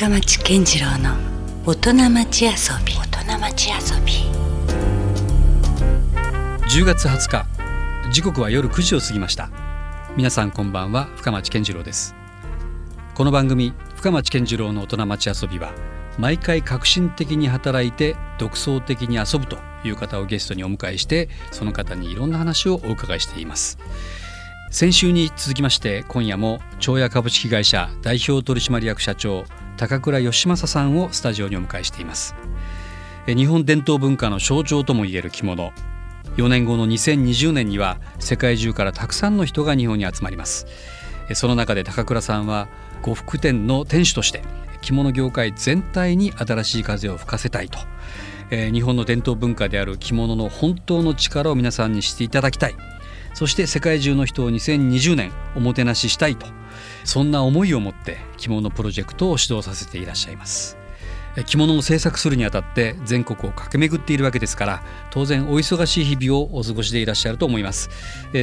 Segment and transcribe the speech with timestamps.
[0.00, 1.14] 深町健次郎の
[1.66, 2.50] 大人町遊
[2.86, 2.94] び。
[2.94, 4.14] 大人町遊び。
[6.70, 7.46] 10月20日
[8.10, 9.50] 時刻は夜9時を過ぎました。
[10.16, 12.14] 皆さんこんばんは深町健次郎です。
[13.14, 15.74] この番組深町健次郎の大人町遊びは
[16.18, 23.78] 毎回革新的に働いて独創的に遊ぶという方をゲストにお迎えしてその方にいろんな話をお伺いしています
[24.70, 29.44] 先週に続きまして今夜も長屋株式会社代表取締役社長
[29.76, 32.36] 高倉義正さんをスタジオにお迎えしています。
[33.26, 35.72] 日本伝統文化の象徴ともいえる着物
[36.36, 40.66] 4年後の2020年には世界中からたくさんの人が日本に集まります。
[41.34, 42.68] その中で高倉さんは
[43.02, 44.42] 呉服店の店主として
[44.82, 47.78] 着物業界全体に新しい風を吹かせたいと、
[48.50, 52.76] えー、日本の伝統文化である着物の本当の力を皆さんにしていただきたい。
[53.34, 56.46] そして世界中の人を2020年おもてなししたいと
[57.04, 60.76] そんな思いを持って着物プロジェクトを指導させていらっしゃいます。
[61.46, 67.88] 着物を制作するにあたって全国を駆け巡っているわけですから当然お忙しい日々をお過ごしでいらっしゃると思います。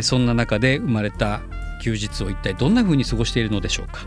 [0.01, 1.41] そんな中で生まれた
[1.83, 4.05] 休日を一体どんな風に過ごしているのでしょうか。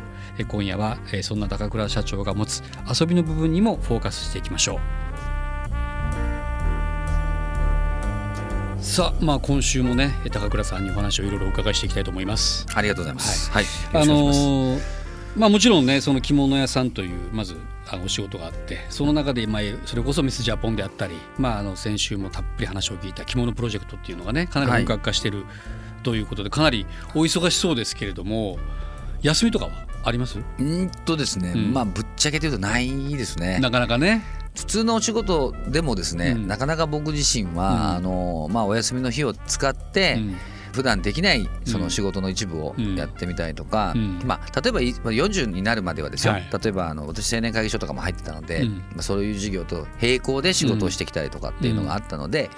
[0.48, 2.62] 今夜はそんな高倉社長が持つ
[2.98, 4.80] 遊びの部分にもフォーカスしていきましょう。
[8.80, 12.66] さあまあ今週もね高倉さんにお話をいろいろお伺いしていきたいと思います。
[12.74, 14.80] ありがとうございます、はい、はい、あのー、
[15.36, 17.56] まあもちろんねその着物屋さんというまず
[17.88, 25.30] あのお仕事があってその中でまあそれこそミスジャポンであったりまああの先週もたっぷり話を聞いた着物プロジェクトっていうのがねかなり本格化してい。
[25.30, 25.44] る
[26.02, 28.58] ということで、かなりお忙しそうですけれども
[29.20, 29.72] 休みとかは
[30.02, 30.38] あります？
[30.58, 33.58] うんとですね、うん、まあぶっちゃけて言うとないですね。
[33.58, 34.24] なかなかね
[34.60, 40.36] 普通のお仕事でもですね、うん、なかなか僕自身は、うん、あのまあ、お休みの日を使って、うん。
[40.72, 43.92] 普段できないその仕事の一部をやってみたりとか、
[44.24, 52.50] まあ、例えば40になるまではですよ、はい、例えばあの私青年会議所とかも入ってたので、まあ、そういう授業と並行で仕事をしてきたりとかっていうのがあったので、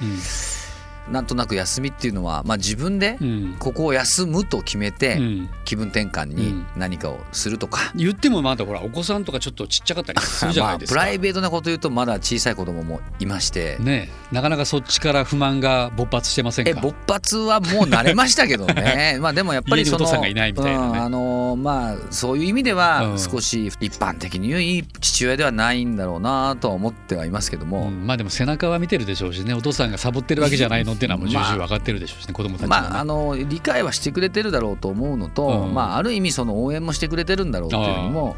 [1.10, 3.18] なんとなく休みっていうのは、まあ、自分で
[3.58, 5.20] ここを休むと決めて
[5.64, 13.78] 気分転換に何かをするとか、うん、言ってもまだほらお子さんとかちょっとちっちゃかったりするじゃないですか、まあ、プライベートなこと言うとまだ小さい子供もいまして。
[13.78, 16.70] ねなかなかそっちから不満が勃発してませんか？
[16.70, 19.18] え勃発はもう慣れましたけどね。
[19.20, 20.98] まあでもやっぱりそのがいないみたいな、ね。
[20.98, 29.52] あのまあそういう意味では少し一般的に言ういい父親ではないんだろうなとは思ってはいますけども、うん、まあでも背中は見てるでしょうしね。
[29.52, 38.36] お父さんがサボってるわけじゃないのっていうのはもう重々分かってるでしょうしね子供たちも、ね、まああの理解はしてくれてるだろうと思うのと、うん、まあある意味その応援もしてくれてるんだろうっていうのも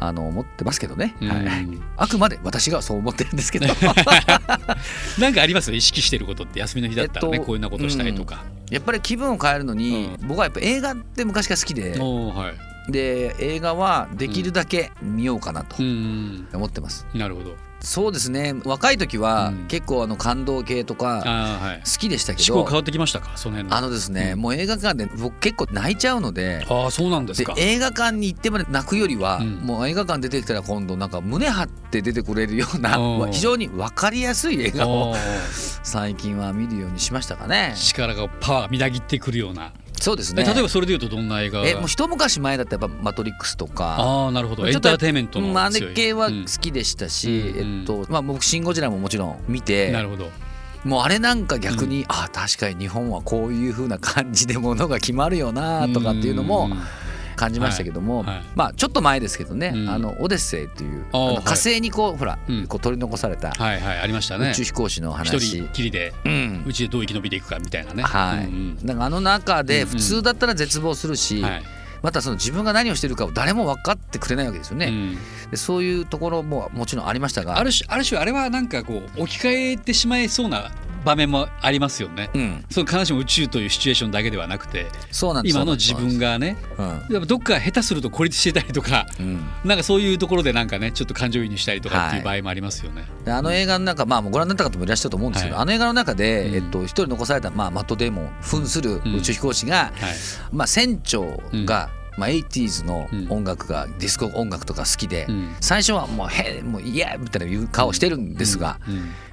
[0.00, 3.66] あの思ってますけどね、はい、あくまで私がそう思ってるんですけど。
[5.18, 5.72] なんかあります？
[5.72, 12.52] 意識してることって休みの日だったらね、えっと、こういうなことしたいとか、うん、やっぱり気分を変えるのに、僕はやっぱ映画って昔から好きで、は
[12.88, 18.54] い、で映画はできるだけ見ようかなと思ってます、なるほどそうですね。
[18.64, 21.22] 若い時は結構あの感動系とか
[21.84, 23.30] 好きでしたけど、思考変わってきましたか？
[23.36, 27.54] その辺あのですね、もう映画館で僕結構泣いちゃうのであそうなんですか。
[27.56, 32.98] 映画館に行ってまで泣くよりは、もう映画館出てきたら今度なんか胸張って出てくれるような
[33.30, 35.14] 非常に分かりやすい映画を
[35.82, 37.74] 最近は見るようにしましたかね。
[37.76, 40.44] 力がパワーみなぎってくるようなそうですね。
[40.44, 41.66] 例えばそれでいうとどんな映画？
[41.66, 43.96] えもう一昔前だったらやっぱ「マトリックス」とか。
[43.98, 44.66] ああなるほど。
[44.66, 49.90] エンターテインメントのマネ系は好きでしたし、うん、えっとまあ僕「シン・ゴジラ」ももちろん見て。
[49.92, 50.30] なるほど。
[50.84, 56.78] もうあれなんか逆に、うん、あ確かに日本はこういうふうな感じでものが決まるよなとかっていうのも、うん
[57.38, 62.38] 感じましたけども、まあちょっと前ですけどね、うん、あのオデッセイという火星にこう、ほら、
[62.68, 64.50] こう取り残された、はいはい、ありましたね。
[64.50, 65.36] 宇宙飛行士の話。
[65.36, 68.02] 一人きりで、うん、うちでどう生き延びていくかみたいなね。
[68.02, 71.62] はい、うんからあの中で普通だったら絶望するし、はい。
[72.02, 74.86] またその自分が何をしてるかを誰も分かってくれないわけですよね。
[74.86, 75.18] うん、
[75.50, 77.58] でそういうところももちろんありましたが。
[77.58, 80.70] ある種ある種あれはなんかこう置き換えてしまいそうな
[81.04, 84.86] 場面もありますよね、うん、その必ずしも宇宙というシチュエーションだけではなくて
[85.44, 93.04] 今の自分がね、うん、やっぱどっか下手すると孤立してたりとか、うん、なんかそういうところでなんかねちょっと感情移入したりとかっていう場合もありますよね。
[93.24, 99.92] はい、あの映画の中、まあ、ご覧になった方もいらっしゃると思うんですけど、はい、あの映画の中で、えっと、一人残された、まあ、マットデーモン扮する宇宙飛行士が、はい、
[100.52, 105.28] まあ、船長が、まあ、80s の音楽が、ディスコ音楽とか好きで、
[105.60, 108.80] 最初はもう「へえもうイエー!」みたいな顔してるんですが、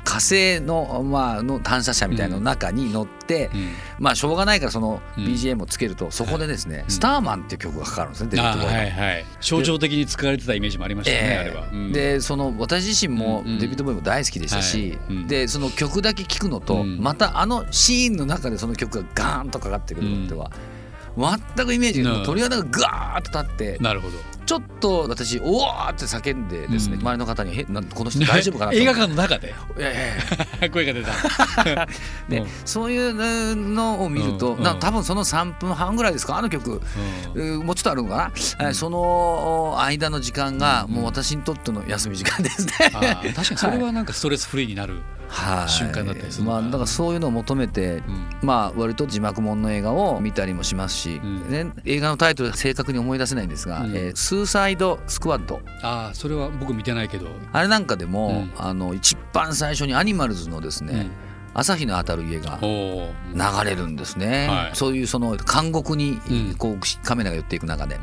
[0.04, 3.50] 火星の,、まあの探査車みたいなの中に乗って、
[3.98, 11.50] まあしょうがないからその BGM をつけると、そこでですね「スターマン」っていう曲がかかるんですねデビッド・ボーイはいはい、象徴的に使われてたイメージもありましたね、えー、あれ
[11.88, 11.92] は。
[11.92, 14.98] でその私自身もデビッド・ボーイも大好きでしたし、
[15.28, 20.52] でその曲だけ聴くのと、またあのシーンの中でその曲がガーンとかかってくるのっては。
[21.18, 24.18] 全くイメージが鳥肌がガーッと立ってなるほど。
[24.46, 29.56] ちょっと私おおって叫んでですね、周りの方に「えなこの人大丈夫かな?」映画館の中で？
[29.76, 29.96] いやい
[30.62, 31.88] や 声が出た。
[32.30, 36.38] で、そういうのを見ると、な多分その3分半ぐらいですか？
[36.38, 36.80] あの曲、
[37.64, 42.74] もうちょっとあるのかな、その間の時間がもう私にとっての休み時間ですね。
[42.92, 43.02] 確
[43.34, 45.04] かにそれはなんかストレスフリーになる、はい、
[45.68, 48.02] 瞬間だったりする、まあ、だからそういうのを求めて、
[48.42, 51.20] まあ割と字幕もんの映画を見たりもしますし、
[51.50, 57.28] ね、映画のタイトル正確に思い出せないんですが「えスーサイドスクワッド」ああそれは僕見てないけど。
[57.52, 61.10] あれなんかでも、あの一番最初にアニマルズのですね、
[61.54, 66.20] 朝日の当たる家が流れるんですね、はい、そういうその監獄に
[66.58, 67.98] こうカメラが寄っていく中で、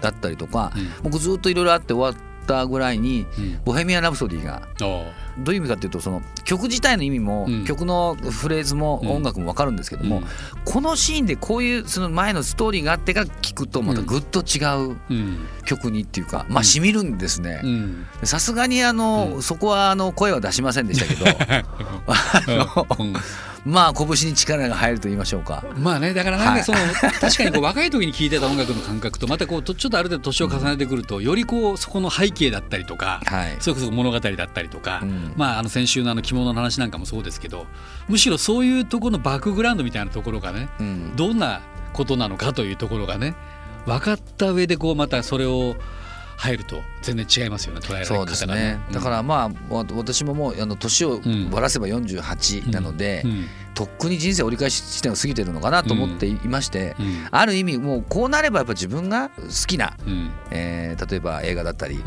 [0.00, 0.72] だったりとか、
[1.02, 3.26] 僕ずっといろいろあって終わったぐらいに
[3.64, 10.22] 「ボヘミアン・ラブソディ」がどういう意味かっていうとその曲自体の意味も、曲のフレーズも音楽も分かるんですけども、
[10.64, 14.62] このシーンでこういうその前のストーリーがあってから聞くとまたぐっと違
[14.92, 14.96] う
[15.64, 17.60] 曲にっていうかまあしみるんですね。
[18.22, 21.26] さすがにあの、そこはあの声は出しませんでしたけど。
[22.06, 22.86] あの、
[23.66, 25.64] まあ拳に力が入ると言いましょうか。
[25.76, 37.66] まあねだからなんかその、はい、確かにこう若い時に聴いてた音楽の感覚とまたこうちょっとある程度年を重ねてくると、よりこうそこの背景だったりとか、はい、それこそ物語だったりとか、うん、まああの先週のあの着物の話なんかもそうですけど
[38.08, 41.60] むしろそういうところのバックグラウンドみたいなところがね、うん、どんな
[41.92, 43.34] ことなのかというところがね
[43.84, 45.74] 分かった上でこうまたそれを
[46.36, 53.30] 入ると全然違いますよね捉えられ方が、ね、そうですね、だからまあ私ももうあの年をばらせば48なので、うん。
[53.30, 53.46] うん
[53.76, 56.96] とっくに人生折り返し地点を過ぎてるのかなと思っていまして、
[57.30, 59.98] ある意味もうこうなればやっぱ自分が好きな、
[60.50, 62.02] えー、例えば映画だったり、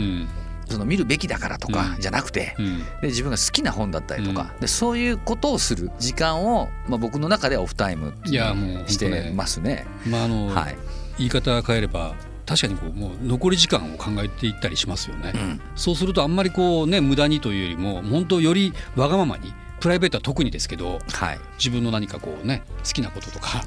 [0.68, 2.56] その見るべきだからとかじゃなくて、
[3.02, 9.86] で自分が好きな本だったりとか、でそういうことをする時間を、まあ、僕の中ではオフタイムしてますね。
[10.08, 10.78] まああのはい、
[11.20, 12.16] 言い方変えれば
[12.50, 23.64] 確かにこうもう残り時間を考えていったりしますよね、うん、そうするとあんまりこうね無駄にというよりも本当よりわがままにプライベートは特にですけど、はい、自分の何かこうね好きなこととか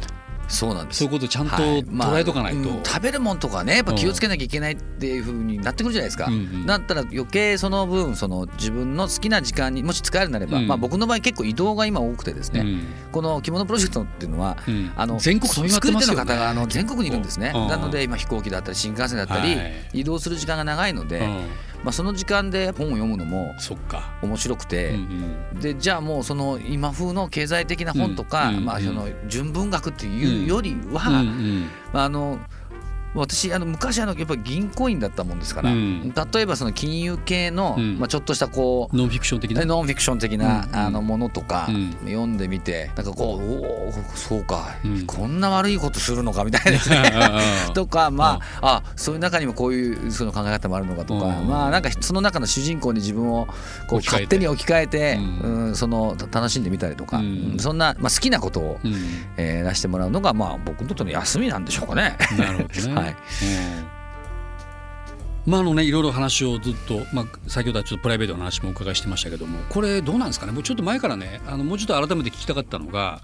[0.48, 0.98] そうなんです。
[0.98, 6.34] そういうことちゃんと捉えとかないと、はいまあ、食べるもんとかねやっぱ気をつけなきゃいけないっていうふうになってくるじゃないですか、うん。
[6.34, 17.52] うん、だったら余計その分その自分の好きな時間にもし使えるなれば、うん、まあ、僕の場合結構移動が今多くてですね、うん、この着物プロジェクトっていうのは、うん、あの全国作り手の方があの全国にいるんですね。
[17.52, 19.56] なので今飛行機だったり新幹線だったり、
[19.92, 21.28] 移動する時間が長いので、
[21.82, 23.54] まあ、その時間で本を読むのも
[24.22, 32.38] 面白くて、うんうん、でじゃあもうその今風の経済的な本とか、うんうん、まあ、その純文学っていうよりは、うんうん、あの
[33.14, 39.64] 私あの昔あのやっぱり銀行員だったもんですから、うん、例えばその金融系の、うん、まあ、ちょっとしたこうノンフィクション的な？
[39.64, 41.68] ノンフィクション的な、あのものとか、
[42.04, 44.76] 読んでみてなんかこうおおそうか、
[45.06, 47.40] こんな悪いことするのかみたいな。
[47.74, 53.46] とかまああそういう中にもこういうその考え方もあるのかとか、まあなんかその中の主人公に自分を
[53.88, 55.72] こう勝手に置き換えて、うん。
[55.74, 57.20] その楽しんでみたりとか、
[57.58, 58.88] そんな、まあ、好きなことを、う
[59.36, 62.16] え出してもらうのがまあ僕にとっての休みなんでしょうかね。
[62.38, 63.16] なるほどね はい、
[65.44, 70.52] まああのね、いろいろ話をずっと、まあ、先ほどはちょっとプライベートの話もお伺いしてましたけどもこれどうなんですかね？
[70.52, 73.22] もうちょっと前からねあのもうちょっと改めて聞きたかったのが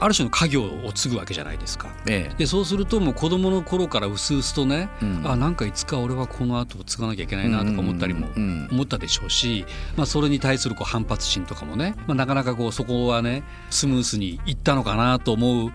[0.00, 1.88] ある種の家業を継ぐわけじゃないですか。
[2.06, 8.28] ええ、でそうするともう子どもの頃からうすうすとね、うん、あなんかいつか俺はこの後を継がなきゃいけないなとか思ったりも
[8.72, 15.72] 思ったでしょうし、まあ、それに対するこう反発心とかもね、まあ、なかなかこうそこはねスムースにいったのかなと思う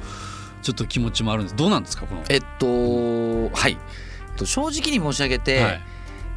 [0.63, 1.55] ちょっと気持ちもあるんです。
[1.55, 2.23] どうなんですかこの。
[2.29, 3.77] えっとはい。
[4.43, 5.81] 正直に申し上げて、はい。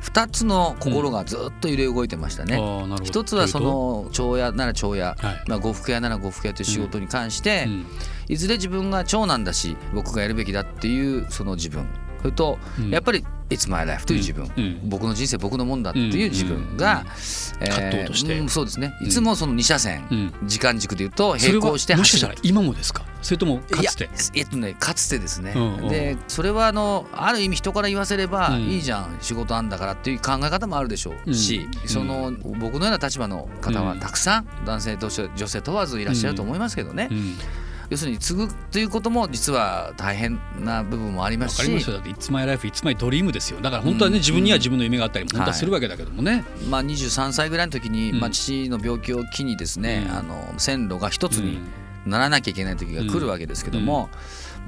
[0.03, 2.57] 2つの心がずっと揺れ動いてましたね。
[2.57, 7.87] うん、一つはその長屋なら長屋、はい、まあ、呉服屋なら呉服屋という仕事に関して、うん、
[8.29, 11.89] いずれ自分が長男だし僕がやるべきだっていうその自分
[12.27, 12.59] それと、
[12.91, 17.07] やっぱり「It's my life」という自分、うん、僕の人生僕のもんだっていう自分が、
[17.61, 18.93] 葛藤として、そうですね。
[19.01, 22.35] いつもその2車線、時間軸でいうと並行して走る。
[22.43, 23.05] 今もですか？
[23.23, 24.11] それともかつて？
[24.35, 25.55] えっとねかつてですね、
[25.89, 37.09] でそれはあのある意味人から言わせれば、いいじゃん仕事あんだからっていう考え方もあるでしょうし、その僕のような立場の方はたくさん男性と女性問わずいらっしゃると思いますけどね。
[37.91, 41.81] 要するに継ぐということも実は大変な部分もありますし。
[41.81, 46.33] すよだって「It's my life it's my dream」ですよだから本当はね、自分には自分の夢があったりも本当はするわけだけどもね。
[46.33, 51.61] はい、まあ、23歳ぐらいの時に、まあ、父の病気を機にですね、あの線路が一つに
[52.07, 54.09] ならなきゃいけない時が来るわけですけども。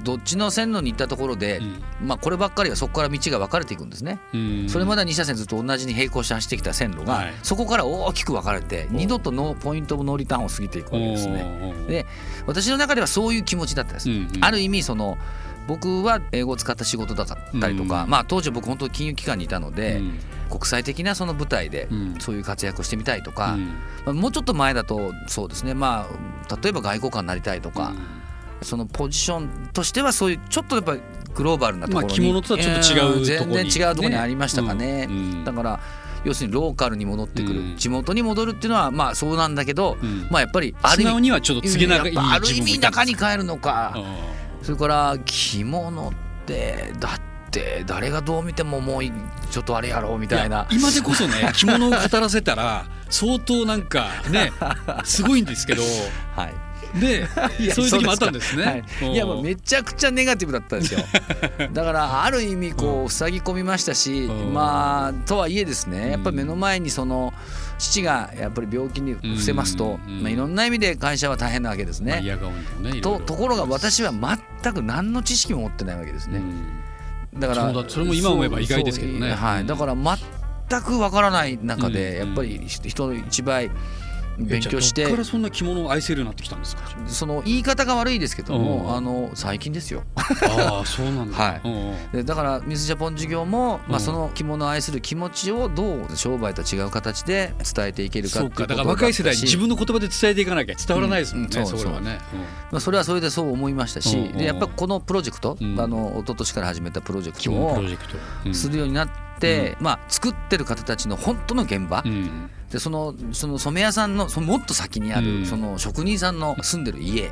[0.03, 1.61] どっちの線路に行ったところで、
[2.01, 4.19] まあ、こればっかりはそこから道が分かれていくんですね、
[4.67, 11.73] それまでは2車線ずっと同じに並行して走ってきた線路が、そこから大きく分かれて二度とノーポイントノーリターンを過ぎていくわけですね。
[11.87, 12.05] で
[12.47, 14.09] 私の中ではそういう気持ちだったんです。
[14.41, 15.17] ある意味その
[15.67, 17.27] 僕は英語を使った仕事だっ
[17.61, 20.01] たりとか、まあ、当時僕本当金融機関にいたので、
[20.49, 21.87] 国際的なその舞台で
[22.17, 23.55] そういう活躍をしてみたいとか、
[24.03, 25.75] まあ、もうちょっと前だとそうですね。
[25.75, 26.07] ま
[26.49, 27.93] あ例えば外交官になりたいとか、
[28.61, 31.01] そのポジションとしてはそういうちょっとやっぱり
[31.33, 35.07] グローバルなところに、まあ、着物とはちょっと違う、全然違うところにありましたかね。
[35.45, 35.79] だから
[36.25, 43.95] 要するにローカルに戻ってくる、うん、地元に戻るっていうのはまあそうなんだけど、うん、まあやっぱりある意味にはちょっと告げなある意味中に帰るのか。
[44.61, 46.13] それから着物っ
[46.45, 49.03] てだって誰がどう見てももう
[49.49, 50.67] ちょっとあれやろうみたいな。
[50.69, 54.51] 今でこそね 着物を語らせたら相当なんかね
[55.05, 55.81] すごいんですけど、
[56.35, 56.53] はい、
[56.99, 57.27] で
[57.73, 58.83] そういう時もあったんですね。
[58.99, 61.01] はい、いやもうめちゃくちゃネガティブだったんですよ。
[61.73, 67.33] だからある意味こう塞ぎ込みましたし、まあとはいえですねやっぱり目の前にその
[67.77, 72.23] 父がやっぱり病気に伏せますと、まあ、いろんな意味で会社は大変なわけですね。
[73.01, 76.41] とところが私は全く何の知識も持ってないわけですね。
[77.37, 79.33] だからそれも今思えば意外ですけどね。
[79.33, 83.71] はい、だから全くわからない中でやっぱり人の一倍
[84.39, 85.05] 勉強して。
[85.05, 86.39] からそんな着物を愛せるようになって。
[86.43, 90.03] きたんですかその言い方が悪いですけども、あの最近ですよ。
[90.17, 98.83] ああそうなんだ、はい、でだからミスジャポン事業も、まあ、その着物を愛する気持ちをどう商売と違う形で伝えていけるかっていうだか。
[98.83, 102.19] ら若い世代に自分の言葉で伝えていかなきゃ伝わらないですもんね、うん、そうそれはね、
[102.71, 112.03] まあ、それはそれでそう思いましたし、でやっぱこのプロジェクト、あの一昨年から始めたプロジェクトをするようになって、まあ、作ってる方たちの本当の現場、
[112.71, 117.31] でそのその染屋さんのそのもっと先にある、その職人さんの住んでる家、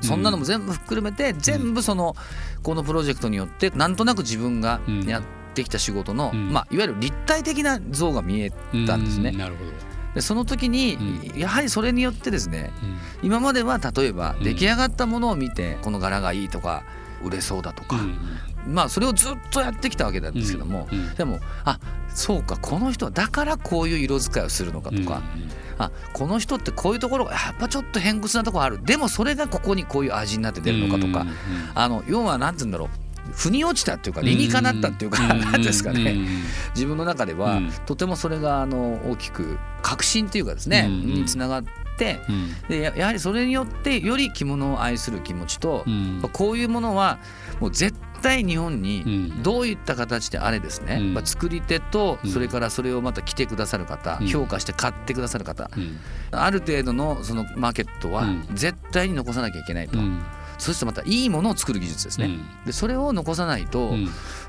[0.00, 2.16] そんなのも全部含めて全部その
[2.62, 5.22] このプロジェクトによってなんとなく自分がやっ
[5.54, 8.50] てきた仕事の、まあ、いわゆる立体的な像が見え
[8.86, 9.32] たんですね。
[9.32, 9.70] なるほど。
[10.14, 10.98] でその時に、
[11.36, 12.72] やはりそれによってですね、
[13.22, 16.84] 今までは例えば出来上がったものを見てこの柄がいいとか
[17.22, 18.00] 売れそうだとか、
[18.66, 28.82] まあそれをずっとやってきたわけなんですけども、うんうん、でもあそうかこの人はだからこういう色使いをするのかとか、うんうん、あこの人ってこういうところがやっぱちょっと偏屈なところある。
[28.82, 31.34] でもそれがここにこういう味になって出るのかとか、うんうん、
[31.74, 32.88] あの要は何て言うんだろう。
[33.32, 36.16] 腑に落ちたっていうか理にかなったっていうか何ですかね。
[36.74, 42.20] 自分の中ではとてもそれがあの大きく確信っていうかですねにつながって。
[42.68, 45.82] でやはりそれによってより着物を愛する気持ちと、
[46.32, 47.18] こういうものは
[47.58, 55.70] もう絶対日本にどういった形であれですね、まあ、作り手とそれからそれをまた来てくださる方、評価して買ってくださる方、
[56.30, 59.98] ある程度のそのマーケットは絶対に残さなきゃいけないと。
[60.58, 63.92] そしてまたいいものを作る技術ですね、でそれを残さないと、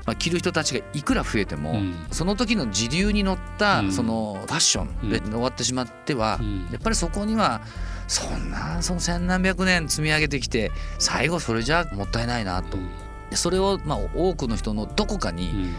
[0.06, 6.40] まあ、着る人たちがいくら増えても、その時の時流に乗ったそのファッションで終わってしまっては、
[6.72, 7.60] やっぱりそこには
[8.06, 12.78] そんなその千何百年積み上げてきて最後それじゃもったいないなと。
[13.34, 15.70] それをまあ多くの人のどこかに、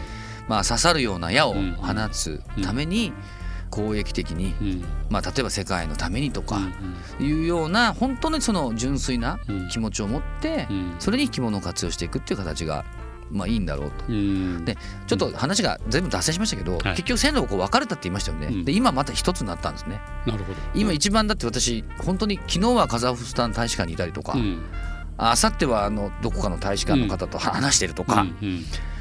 [0.48, 3.12] まあ、刺さるような矢を放つために
[3.70, 4.54] 公益的に、
[5.10, 6.58] まあ、例えば世界のためにとか
[7.20, 9.38] いうような本当にその純粋な
[9.70, 10.66] 気持ちを持って
[10.98, 12.84] それに着物を活用していくっていう形が
[13.30, 14.06] まあいいんだろうと。
[14.08, 14.76] で
[15.06, 18.64] ちょっと話が全部脱線しましたけど、結局線路をこう分かれたって言いましたよね。
[18.64, 20.00] で今また一つになったんですね。
[20.26, 20.58] なるほど。
[20.74, 24.36] 今一番だって私本当に昨日はカザフスタン大使館にいたりとか、
[25.16, 28.26] あさってはあのどこかの大使館の方と話してるとか、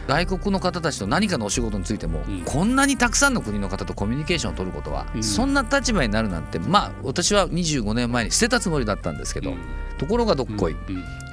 [0.08, 9.54] 外国の方たちと何かのお仕事についても、うん、こんなにたくさんの国の方とコミュニケーションを取ることは、そんな立場になるなんてまあ私は25年前に捨てたつもりだったんですけど、
[9.98, 10.75] ところがどっこい、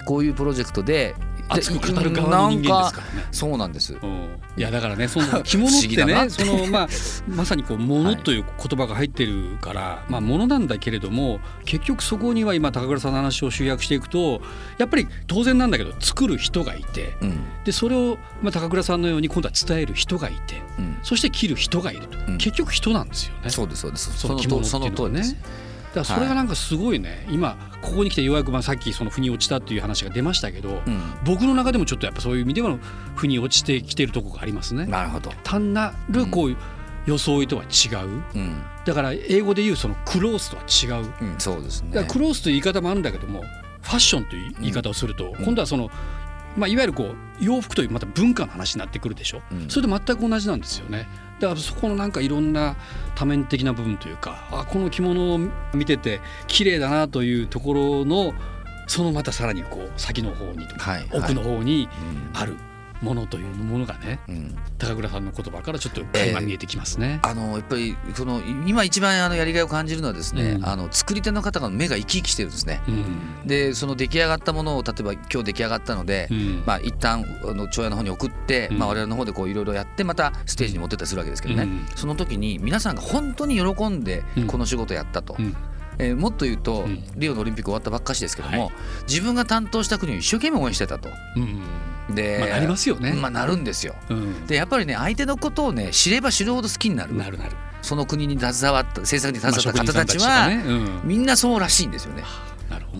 [0.06, 1.14] こういうプロジェクトで
[1.48, 3.28] 熱く語る側の人間ですからね。
[3.30, 3.96] そうなんです。
[4.56, 6.88] いやだからねその着物ってねそのまあ
[7.28, 14.40] まさにこう物という言葉が入ってるから、はい、まあ物なんだけれども結局そこには今高倉さんの話を集約していくと
[14.78, 23.50] やっぱり当然なんだけど作る人がいて、うん、でそれをまあ高倉さんのように今度は伝える人がいて、うん、そして着る人がいると、うん、結局人なんですよね。
[23.50, 24.18] そうですそうです。
[24.18, 25.22] その着物っていうのはね。
[26.00, 32.76] だそれがなんかすごいね、はい、今ここに来てようやくまあさっきその腑に落ちたっていう話が出ましたけど、うん、僕の中でもちょっとやっぱそういう意味では
[33.14, 34.86] 腑に落ちてきてるとこがありますね。
[34.86, 35.30] なるほど。
[35.42, 36.56] 単なるこういう、
[37.06, 42.04] 装いとは違う、うん、だから英語で言うそのクロースとは違う、うん、そうですね。
[42.08, 43.42] クロースという言い方もあるんだけども
[43.80, 45.88] ファッションという言い方をすると、今度はその、
[46.56, 51.06] まあ、いわゆるこう洋服というまた文化の話になってくるでしょ、うん、それと全く同じなんですよね。
[51.40, 52.76] だからそこのなんかいろんな
[53.14, 55.38] 多面的な部分というかあこの着物を
[55.74, 58.32] 見てて綺麗だなというところの
[58.86, 61.88] そのまたさらにこう先の方にとか、はい、奥の方に
[62.34, 62.56] ある、
[63.02, 67.20] ものというものがね、うん、高倉さんの言葉からちょっと垣間見えてきますね。
[67.24, 72.80] えー、あのやっぱりその今一番あのやりがいを感じるのはですね、うん、あの作り手の方が目が生き生きしてるんですね。
[72.88, 85.36] うん、でその出来上がったものを例えば今日出来上がったので、うん、まあ一旦あの町屋の方に送って、まあ我々の方でこういろいろやってまたステージに持ってったりするわけですけどね、その時に皆さんが本当に喜んでこの仕事やったと。
[85.98, 88.72] えー、もっと言うと、うん、リオのオリンピック終わったばっかしですけども、はい、
[89.08, 91.08] 自分が担当した国を一生懸命応援してたと。
[91.36, 91.62] うん
[92.10, 93.12] で、まあ、なりますよね。
[93.12, 93.94] まあ、なるんですよ。
[94.08, 97.14] うん、でやっぱりね相手のことをね知れば知るほど好きになる。
[97.14, 97.56] なるなる。
[97.82, 102.24] その国に携わった政策に携わった方たちは、ねうん、みんなそうらしいんですよね。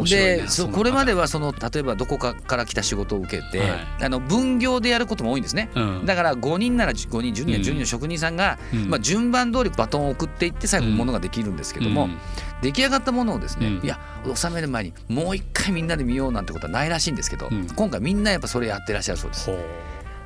[0.05, 3.71] でそこれまではその例えばどこかから来た仕事を受けて、はい、
[4.03, 12.19] あの分業でやることも多いんですね、うん、だから5人なら5人10人は10人の職人さんが、うん、まあ、順番通りバトンを送っていって最後ものができるんですけども、うん、
[12.63, 13.99] 出来上がったものをですね、いや
[14.35, 19.51] 収める前にもう一回みんなで見ようなんてことはないらしいんですけど、今回みんなやっぱそれやってらっしゃるそうです。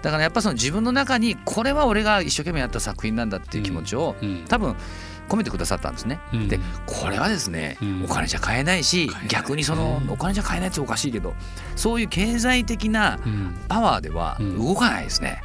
[0.02, 4.16] だからやっぱその自分の中にこれは俺が一生懸命やった作品なんだっていう気持ちを、
[4.48, 4.76] 多分
[5.30, 6.18] 込めてくださったんですね。
[6.32, 11.34] うん、でこれはですね、うん、お金じゃ買えないし逆にそのお金じゃ買えないっておかしいけど
[11.76, 13.18] そういう経済的な
[13.68, 15.42] パワーでは動かないですね。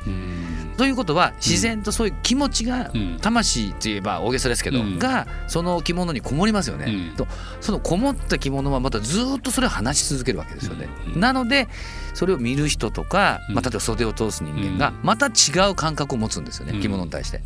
[0.78, 7.14] ということは自然とそういう気持ちが魂といえば大げさですけど、がその着物にこもりますよね。
[7.16, 7.28] と
[7.62, 10.90] そのこもった着物はまたずっとそれを話し続けるわけですよね。
[11.16, 11.68] なので
[12.14, 17.42] それを見る人とか、まあ、例えば袖を通す人間がまた違う感覚を持つんですよね着物に対して。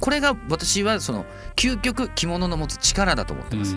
[0.00, 1.24] これが私はその
[1.56, 3.76] 究極着物の持つ力だと思ってます。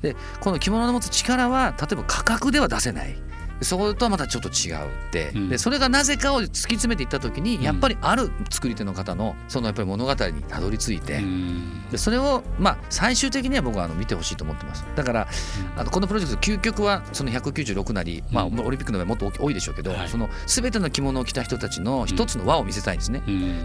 [0.00, 3.16] でこの着物の持つ力は例えば価格では出せない。
[3.64, 4.76] そことはまたちょっと違う
[5.08, 14.84] って、うん、でそれがなぜかを突き詰めていった時にやっぱりある作り手の方のそのやっぱり物語にたどり着いて、うん、でそれをまあ最終的には僕はあの見てほしいと思ってます。
[14.94, 15.28] だから、
[15.74, 23.22] うん、あのこのプロジェクト究極はその196なり、まあ、オリンピックの場合もっと多いでしょうけど、はい、その全ての着物を着た人たちの一つの輪を見せたいんですね、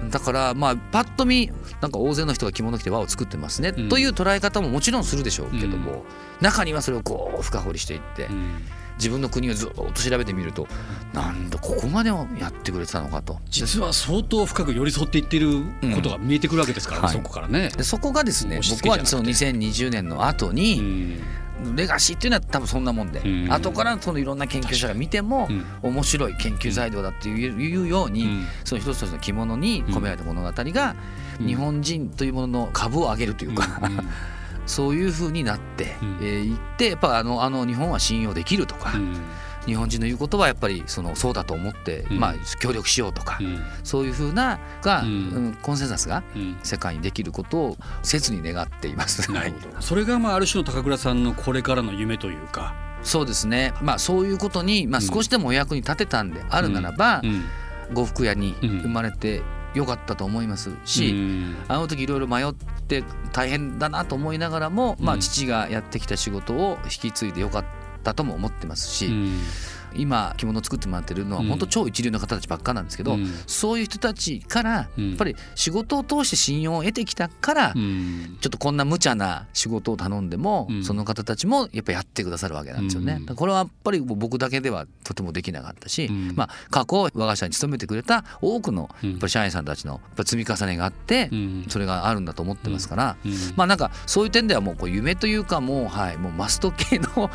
[0.10, 1.52] だからまあパッと見
[1.82, 6.04] なんか大勢の人が着物着て輪を作ってますね、という捉え方ももちろんするでしょうけども、
[6.42, 8.28] 中にはそれをこう深掘りしていって。
[8.98, 10.68] 自分の国をずっと調べてみると
[11.14, 13.40] なんだここまでやってくれてたのかと。
[13.50, 15.64] 実は相当深く寄り添っていっている
[15.96, 17.70] ことが見えてくるわけですから、ねうん、そこからね。
[17.76, 21.22] でそこがですね僕はその2020年の後に、
[21.64, 25.48] うん、レガシーっていうのは多分そんなもんで、うん、後からそのいろんな研究者が見ても
[25.82, 30.96] 面白い研究材料だっていうように、その一つ一つの着物に込められた物語が
[31.40, 33.82] 日本人というものの株を上げるというか、
[34.68, 39.16] そういうふうになってい、うん、えー、ってやっぱあのあの日本は信用できるとか、うん、
[39.66, 43.40] 日本人の言うことはやっぱりそのそうだと思って、うん、まあ、協力しようとか、
[43.84, 45.58] そういうふうなが、うん。
[45.62, 46.24] コンセンサスが
[46.64, 49.32] 世界にできることを切に願っています。
[49.32, 49.82] なるほど。
[49.82, 52.76] それがまあある種の高倉さんのこれからの夢というか。
[53.04, 57.22] そうですね、まあ、そういうことに、まあ、少しでもお役に立てたんであるならば、
[57.94, 59.44] 呉服屋に生まれて
[59.78, 61.16] 良かったと思いますし、
[61.68, 62.54] あの時いろいろ迷っ
[62.88, 67.66] て大変だなと思いながらも、まあ、父がやってきた仕事を引き継いで良かっ
[68.04, 69.10] たとも思ってますし、
[69.96, 83.22] 今着物を作ってもらってるのは本当超一流の方たちばっかなんですけど、うん、そういう人たちからやっぱり仕事を通して信用を得てきたから、うん、ちょっとこんな無茶な仕事を頼んでも、うん、その方たちもやっぱやってくださるわけなんですよね。
[83.36, 91.30] これはやっぱり僕だけではとてもできなかったし、まあ、過去我が社に勤めてくれた多くのやっぱり社員さんたちの積み重ねがあって、
[91.70, 93.18] それがあるんだと思ってますから、
[93.56, 97.30] まあなんかそういう点ではもうこう夢というかもうはいもうマスト系の、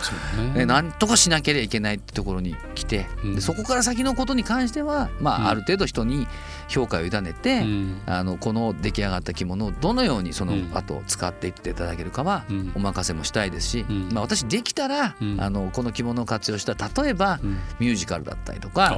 [0.54, 6.26] ね、 なんとかしなければいけないってところに来て、でそこから先のことに関しては、まあ、ある程度人に
[6.68, 7.64] 評価を委ねて、
[8.06, 17.40] あのこの出来上がった着物をどのようにその後使っていっていただけるかはお任せもしたいですし、まあ、私できたら、あのこの着物を活用した例えば
[17.78, 18.94] ミュージカルだったりとか。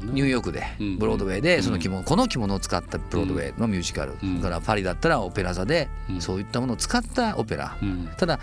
[0.00, 0.64] ニューヨークで
[0.98, 5.88] ブロードウェイでその着物この着物を使ったブロードウェイのミュージカルからパリだったらオペラ座で
[6.20, 7.76] そういったものを使ったオペラ
[8.16, 8.38] ただ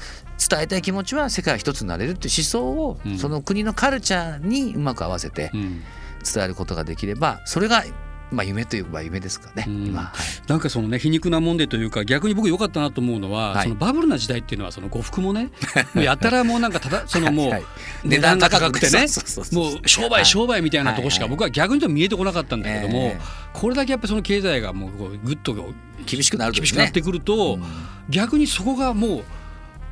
[0.49, 7.83] 伝えたい気持ちは世界一つになれるっていう思想をその国のカルチャーにうまく合わせて伝えることができればそれが
[8.31, 9.65] まあ夢といえば夢ですかね、
[10.47, 15.51] なんかそのね皮肉なもんでというか逆に僕良かったなと思うのは、はい、そのバブルな時代っていうのはその呉服もね
[15.95, 19.05] やたらもうなんかただ そのもう値段が高くてね
[19.51, 23.15] もう商売商売みたいなとこしか僕は逆にと見えてこなかったんだけども、
[23.53, 25.55] これだけやっぱりその経済がもうぐっと
[26.05, 27.59] 厳しくなる、厳しくなってくると、
[28.09, 29.23] 逆にそこがもう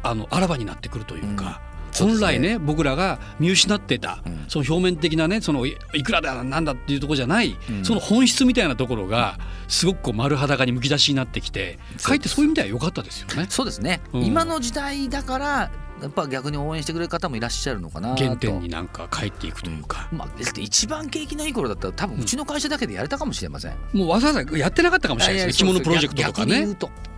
[0.01, 1.61] あのあらばになってくるというか。
[1.97, 13.47] 本来ね僕らが見失ってた、その表面的なねそのいくらだなんだっていうところじゃない、その本質みたいなところがすごくこう丸裸にむき出しになってきてかえってそういう意味では良かったですよね。
[13.49, 20.27] そうですね、今の時代だからやっぱ逆に応援してくれる方もいらっしゃるのかな原点になんか帰っていくというか、うん、まあ、
[20.59, 26.65] 一番景気のいい頃だったら多分うちの会社だけでやれたかもしれません、もうわざわざやってなかったかもしれないですね着物プロジェクトとかね。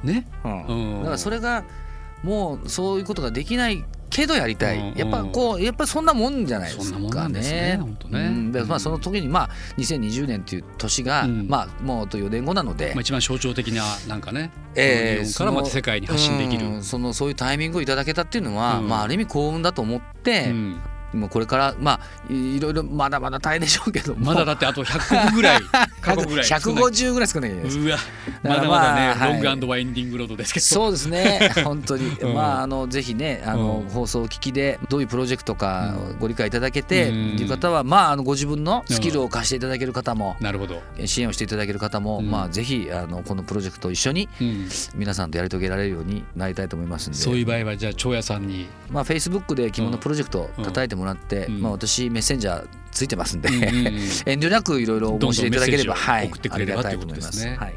[0.03, 1.63] ね、うん、だからそれが
[2.21, 3.83] もうそういうことができない
[4.15, 7.41] けどやりたい、やっぱこうやっぱそんなもんじゃないですかね。
[7.41, 20.53] ねね、うん、でまあその時にまあ2020年っていう年が、うん、まあもうと4年後なので、まあ一番象徴的ななんかね、えー、からまた世界に発信できる、そのそういうタイミングをいただけたっていうのは、まあある意味幸運だと思って。
[21.15, 21.99] もうこれからま
[22.29, 25.59] あいろいろまだまだ大変でしょうけどまだだってあと100国ぐらい
[26.01, 26.45] 過去ぐらい。
[26.45, 27.79] 150ぐらい少ないです。
[27.79, 27.97] うわ
[28.43, 30.65] まだまだね、はい、ロングワインディングロードですけど。
[30.65, 31.51] そうですね。
[31.63, 40.81] 本当に、うん、まああのぜひねあの、うん、放送を聞きでどういうプロジェクトかご理解いただけて、うん、いう方はまああのご自分のスキルを貸していただける方も、なるほど。
[41.05, 44.29] 支援をしていただける方も、まあぜひあのこのプロジェクトを一緒に
[44.95, 47.17] 皆さんとやり遂げられるようになりたいと思いますんで。
[47.17, 48.67] そういう場合はじゃあ長屋さんに。
[48.89, 53.63] まあフェイスブックで着物プロジェクト叩いてもらって、まあ私メッセンジャーついてますんで、うんうん、
[54.25, 57.57] 遠慮なくいろいろお申し入れいただければはい送ってくれればということですね。
[57.59, 57.73] はい。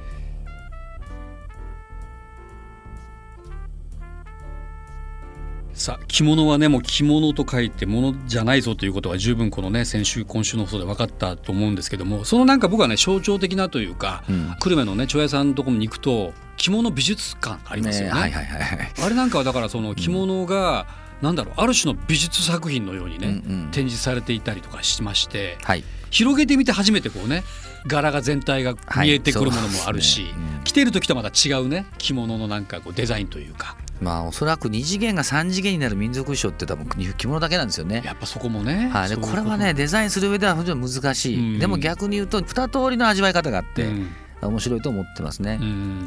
[5.75, 18.15] さあ着物はねもう着物と書いてものじゃないぞということは十分このね先週今週の放送で分かったと思うんですけどもそのなんか僕はね象徴的なというか、うん、久留米のね長屋さんのところに行くと着物美術館ありますよね。
[18.15, 27.43] ねはいはいはい、あれなんかはだからその着物が、うんなんだろうある種の美術作品のようにね、うんうん、展示されていたりとかしまして、はい、広げてみて初めてこうね
[27.87, 33.77] 柄が全体が見えてくるものもあるし、はいねうん、着てる時とまた違うね着物のなんかこうデザインというか。
[34.01, 38.01] まあおそらく2次元が3次元になる民族衣装って多分着物だけなんですよね。
[38.05, 38.91] やっぱそこもね。
[38.93, 43.87] はい、でこれはねデザインする上では非常に難しい、うん、でも逆に言うと2通りの味わい方があって。
[43.87, 44.11] うん
[44.47, 45.59] 面白いと思ってますね。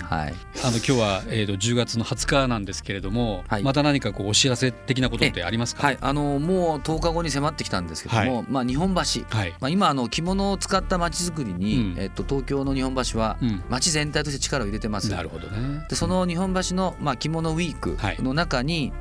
[0.03, 0.33] はい。
[0.63, 5.87] あの今日はえっ、ー、と10月の20日なんですけれども、はい、また何かこうお知らせ的なことってありますか？
[5.87, 5.97] はい。
[5.99, 13.37] あのもう10日後に迫ってきたんですけども、はい、まあ日本橋、はい、まあ今あの着物を使った街づくりに、うん、えっ、と東京の日本橋は
[13.69, 15.11] 街全体として力を入れてます。
[15.11, 15.85] なるほどね。
[15.89, 18.93] でその日本橋のまあ着物ウィークの中に、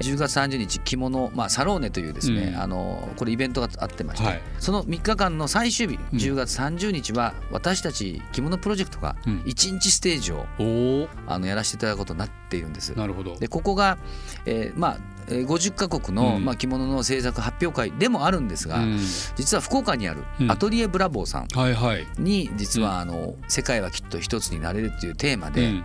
[0.00, 12.96] 10月30日着物、まあ、サローネというですね、うん、あのこれイベントがあってまして、はい、その3日間の最終日、うん、10月30日は私たち着物プロジェクトが1日ステージを、うん、あのやらせていただくことになっているんです。
[12.96, 13.36] なるほど。
[13.36, 13.98] でここが、
[14.46, 18.98] えー、まあ50か国の、まあ、着物の制作発表会でもあるんですが、うん、
[19.36, 21.46] 実は福岡にあるアトリエブラボーさん
[22.18, 25.84] に実はあの「世界はきっと一つになれる」っていうテーマで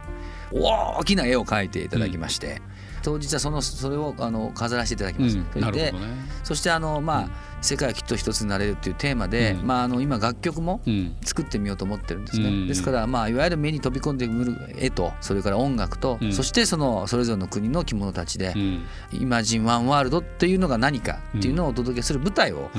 [0.52, 2.62] 大きな絵を描いていただきまして。
[3.06, 5.38] 当日はそのそれをあの飾らせていただきます。
[5.38, 6.00] うん、そで、ね、
[6.44, 7.30] そしてあのまあ、
[7.66, 10.82] 世界はきっと一つになれるっていうテーマで、うん、まあ、あの今楽曲も
[11.24, 18.54] 作ってみようと思ってるんですね、うん、ですから、まあ、いわゆる目に飛び込んでくる絵とそれから音楽と、うん、そしてそのそれぞれの国の着物たちで
[19.12, 22.70] 「イマジン・ワン・ワールド」っていうのが何かっていうのをお届けする舞台を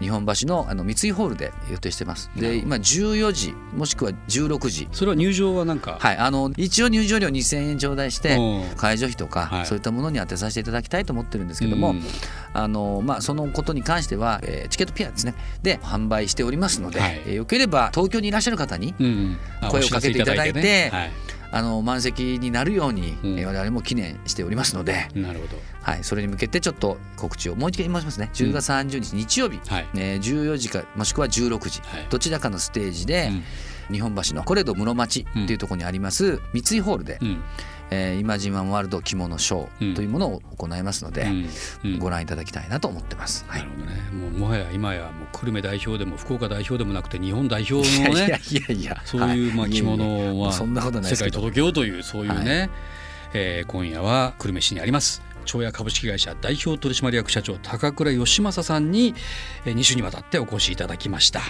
[0.00, 2.30] 日本橋のあの三井ホールで予定してます。
[2.36, 4.88] で今14時もしくは16時。
[4.92, 5.96] それは入場はなんか？
[5.98, 8.38] はいあの一応入場料2000円頂戴して
[8.76, 11.94] 会場費とか、はい、そういったものに当てさせていただきたいと思ってるんですけども、
[12.52, 15.34] あのまあ、そのことに関しては、えー、チケットピアですね。
[15.62, 18.94] で販売しておりますので、はい、えー、よければ東京にいらっしゃる方に
[19.70, 20.92] 声をかけていただいて。
[21.50, 25.56] あの満席になるように、うん、我々も記念しておりますので、なるほど。
[25.80, 28.28] はい、それに向けてちょっと告知をもう一回言いますね。
[28.34, 33.30] 10月30日日曜日、うんはい、えー、14時かもしくは16時、はい、どちらかのステージで、
[33.88, 37.42] うん、日本橋のコレド室町っていうところにあります、三井ホールで、うん
[37.90, 41.26] えー、イマジンワールド着物ショーというものを行いますので、
[41.98, 43.44] ご覧いただきたいなと思ってます。
[43.48, 44.10] はい、なるほどね。
[44.12, 52.70] もうもはや今やもう久留米代表でも福岡代表でもなくて日本代表のね、いやいやいやそういうまあ着物は世界届けようというそういうね、はい、
[53.34, 59.14] えー、今夜は久留米市にあります長屋株式会社代表取締役社長高倉義正さんに
[59.64, 61.40] 2週にわたってお越しいただきました。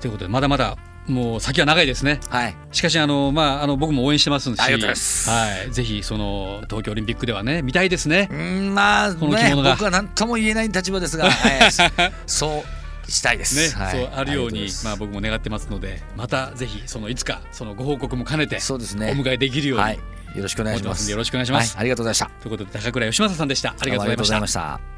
[0.00, 0.76] ということでまだまだ
[1.08, 2.20] もう先は長いですね。
[2.28, 2.56] はい。
[2.70, 5.30] しかしあのまああの僕も応援してますし、ありがとうございます。
[5.30, 5.70] はい。
[5.72, 8.28] ぜひその東京オリンピックではね見たいですね。
[8.30, 11.30] うん、まあこの着物が、ね、僕は何とも言えない立場ですが、
[12.26, 12.64] そ
[13.06, 13.56] うしたいです。
[13.56, 19.84] ね、はい、そうあるようにまあ僕も願ってますので、またぜひそのいつかそのご報告も兼ねてそうですねお迎えできるように。
[19.84, 21.10] はい、よろしくお願いします。
[21.10, 21.80] よろしくお願いします、はい。
[21.80, 22.42] ありがとうございました。
[22.42, 23.70] ということで高倉義正さんでした。
[23.70, 24.97] ありがとうございました。